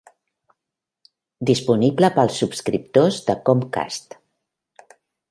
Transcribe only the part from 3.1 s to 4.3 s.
de Comcast.